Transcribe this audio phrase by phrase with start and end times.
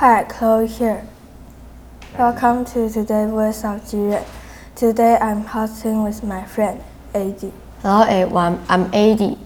[0.00, 1.06] Hi, Chloe here.
[2.18, 4.26] Welcome to today's Voice of Jiren.
[4.74, 6.82] Today I'm hosting with my friend,
[7.14, 7.52] AD.
[7.82, 9.36] Hello everyone, I'm AD.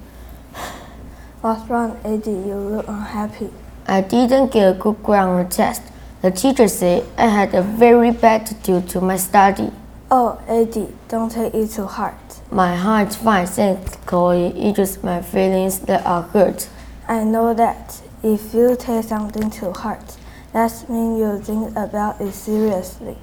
[1.41, 2.25] What's wrong, AD?
[2.29, 3.51] You look unhappy.
[3.89, 5.83] I didn't get a good grade on the test.
[6.23, 9.73] The teacher said I had a very bad attitude to my study.
[10.09, 12.41] Oh, AD, don't take it to heart.
[12.53, 14.53] My heart is fine, thanks Chloe.
[14.55, 16.69] It's just my feelings that are hurt.
[17.09, 20.17] I know that if you take something to heart,
[20.54, 23.16] that means you think about it seriously,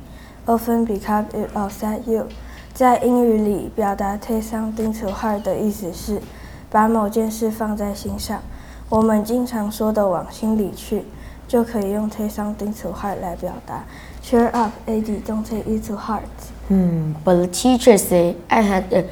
[0.46, 2.28] often because it upset you.
[2.72, 6.20] 在英语里，表达 take something to heart 的意思是
[6.70, 8.42] 把某件事放在心上。
[8.88, 11.04] 我们经常说的往心里去，
[11.48, 13.84] 就可以用 take something to heart 来表达。
[14.22, 16.22] Cheer up, AD, don't take it to heart.
[16.68, 19.04] Hmm, but the teacher said I had a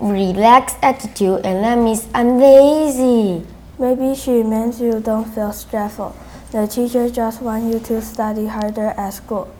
[0.00, 3.42] relaxed attitude and that means I'm lazy.
[3.79, 6.15] Maybe she means you don't feel stressful.
[6.51, 9.53] The teacher just want you to study harder at school.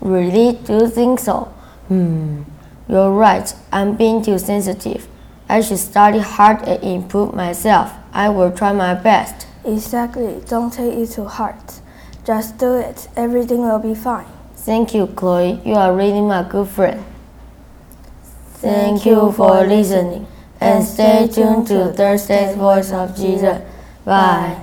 [0.00, 0.52] Really?
[0.52, 1.52] Do you think so?
[1.88, 2.42] Hmm,
[2.88, 3.52] you're right.
[3.72, 5.08] I'm being too sensitive.
[5.48, 7.92] I should study hard and improve myself.
[8.12, 9.48] I will try my best.
[9.64, 10.40] Exactly.
[10.46, 11.80] Don't take it to heart.
[12.24, 13.08] Just do it.
[13.16, 14.26] Everything will be fine.
[14.54, 15.60] Thank you, Chloe.
[15.64, 17.04] You are really my good friend.
[18.60, 20.26] Thank you for listening
[20.60, 23.64] and stay tuned to Thursday's Voice of Jiren.
[24.04, 24.62] Bye.